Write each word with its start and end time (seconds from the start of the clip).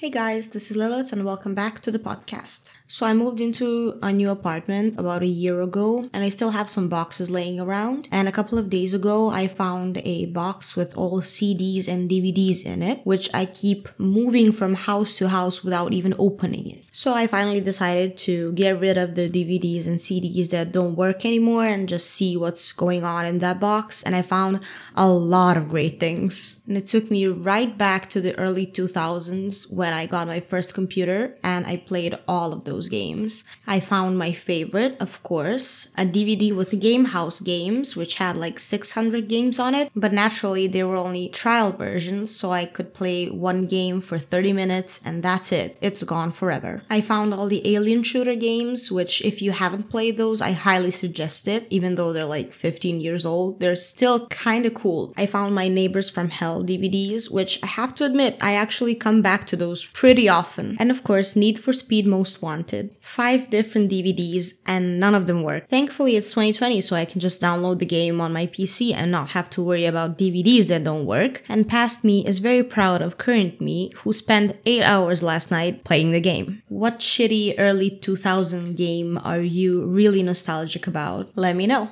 Hey 0.00 0.08
guys, 0.08 0.48
this 0.48 0.70
is 0.70 0.78
Lilith 0.78 1.12
and 1.12 1.26
welcome 1.26 1.54
back 1.54 1.80
to 1.80 1.90
the 1.90 1.98
podcast. 1.98 2.70
So 2.92 3.06
I 3.06 3.12
moved 3.12 3.40
into 3.40 3.98
a 4.02 4.12
new 4.12 4.30
apartment 4.30 4.98
about 4.98 5.22
a 5.22 5.26
year 5.26 5.60
ago 5.60 6.08
and 6.12 6.24
I 6.24 6.30
still 6.30 6.50
have 6.50 6.70
some 6.70 6.88
boxes 6.88 7.30
laying 7.30 7.60
around. 7.60 8.08
And 8.10 8.26
a 8.26 8.32
couple 8.32 8.58
of 8.58 8.70
days 8.70 8.94
ago, 8.94 9.28
I 9.28 9.46
found 9.46 9.98
a 9.98 10.24
box 10.26 10.74
with 10.74 10.96
all 10.96 11.20
CDs 11.20 11.86
and 11.86 12.10
DVDs 12.10 12.64
in 12.64 12.82
it, 12.82 13.02
which 13.04 13.28
I 13.32 13.44
keep 13.44 13.90
moving 13.96 14.50
from 14.52 14.74
house 14.74 15.18
to 15.18 15.28
house 15.28 15.62
without 15.62 15.92
even 15.92 16.14
opening 16.18 16.68
it. 16.68 16.86
So 16.90 17.12
I 17.12 17.26
finally 17.26 17.60
decided 17.60 18.16
to 18.26 18.52
get 18.52 18.80
rid 18.80 18.96
of 18.96 19.14
the 19.14 19.28
DVDs 19.30 19.86
and 19.86 19.98
CDs 19.98 20.48
that 20.48 20.72
don't 20.72 20.96
work 20.96 21.26
anymore 21.26 21.66
and 21.66 21.88
just 21.88 22.10
see 22.10 22.36
what's 22.38 22.72
going 22.72 23.04
on 23.04 23.26
in 23.26 23.38
that 23.38 23.60
box. 23.60 24.02
And 24.02 24.16
I 24.16 24.22
found 24.22 24.60
a 24.96 25.08
lot 25.08 25.58
of 25.58 25.68
great 25.68 26.00
things. 26.00 26.58
And 26.66 26.76
it 26.76 26.86
took 26.86 27.10
me 27.10 27.26
right 27.26 27.76
back 27.76 28.08
to 28.10 28.20
the 28.20 28.36
early 28.38 28.66
2000s 28.66 29.72
when 29.72 29.89
I 29.92 30.06
got 30.06 30.26
my 30.26 30.40
first 30.40 30.74
computer 30.74 31.36
and 31.42 31.66
I 31.66 31.76
played 31.76 32.18
all 32.26 32.52
of 32.52 32.64
those 32.64 32.88
games. 32.88 33.44
I 33.66 33.80
found 33.80 34.18
my 34.18 34.32
favorite, 34.32 34.96
of 35.00 35.22
course, 35.22 35.88
a 35.96 36.04
DVD 36.04 36.54
with 36.54 36.72
GameHouse 36.72 37.42
games, 37.42 37.96
which 37.96 38.14
had 38.16 38.36
like 38.36 38.58
600 38.58 39.28
games 39.28 39.58
on 39.58 39.74
it, 39.74 39.90
but 39.94 40.12
naturally 40.12 40.66
they 40.66 40.82
were 40.84 40.96
only 40.96 41.28
trial 41.28 41.72
versions, 41.72 42.34
so 42.34 42.52
I 42.52 42.64
could 42.66 42.94
play 42.94 43.28
one 43.28 43.66
game 43.66 44.00
for 44.00 44.18
30 44.18 44.52
minutes 44.52 45.00
and 45.04 45.22
that's 45.22 45.52
it. 45.52 45.76
It's 45.80 46.02
gone 46.02 46.32
forever. 46.32 46.82
I 46.90 47.00
found 47.00 47.32
all 47.32 47.46
the 47.48 47.74
alien 47.74 48.02
shooter 48.02 48.34
games, 48.34 48.90
which 48.90 49.20
if 49.22 49.42
you 49.42 49.52
haven't 49.52 49.90
played 49.90 50.16
those, 50.16 50.40
I 50.40 50.52
highly 50.52 50.90
suggest 50.90 51.48
it, 51.48 51.66
even 51.70 51.94
though 51.94 52.12
they're 52.12 52.24
like 52.24 52.52
15 52.52 53.00
years 53.00 53.24
old. 53.24 53.60
They're 53.60 53.76
still 53.76 54.26
kinda 54.26 54.70
cool. 54.70 55.12
I 55.16 55.26
found 55.26 55.54
my 55.54 55.68
Neighbors 55.68 56.10
from 56.10 56.30
Hell 56.30 56.62
DVDs, 56.62 57.30
which 57.30 57.58
I 57.62 57.66
have 57.66 57.94
to 57.96 58.04
admit, 58.04 58.36
I 58.40 58.54
actually 58.54 58.94
come 58.94 59.22
back 59.22 59.46
to 59.46 59.56
those 59.56 59.79
pretty 59.86 60.28
often. 60.28 60.76
And 60.78 60.90
of 60.90 61.02
course, 61.02 61.36
Need 61.36 61.58
for 61.58 61.72
Speed 61.72 62.06
Most 62.06 62.42
Wanted. 62.42 62.96
Five 63.00 63.50
different 63.50 63.90
DVDs, 63.90 64.54
and 64.66 65.00
none 65.00 65.14
of 65.14 65.26
them 65.26 65.42
work. 65.42 65.68
Thankfully, 65.68 66.16
it's 66.16 66.30
2020, 66.30 66.80
so 66.80 66.96
I 66.96 67.04
can 67.04 67.20
just 67.20 67.40
download 67.40 67.78
the 67.78 67.86
game 67.86 68.20
on 68.20 68.32
my 68.32 68.46
PC 68.46 68.94
and 68.94 69.10
not 69.10 69.30
have 69.30 69.50
to 69.50 69.62
worry 69.62 69.86
about 69.86 70.18
DVDs 70.18 70.66
that 70.68 70.84
don't 70.84 71.06
work. 71.06 71.42
And 71.48 71.68
past 71.68 72.04
me 72.04 72.26
is 72.26 72.38
very 72.38 72.62
proud 72.62 73.02
of 73.02 73.18
current 73.18 73.60
me, 73.60 73.90
who 73.96 74.12
spent 74.12 74.56
8 74.66 74.82
hours 74.82 75.22
last 75.22 75.50
night 75.50 75.84
playing 75.84 76.12
the 76.12 76.20
game. 76.20 76.62
What 76.68 76.98
shitty 76.98 77.54
early 77.58 77.90
2000 77.90 78.76
game 78.76 79.18
are 79.24 79.40
you 79.40 79.84
really 79.84 80.22
nostalgic 80.22 80.86
about? 80.86 81.30
Let 81.34 81.56
me 81.56 81.66
know. 81.66 81.88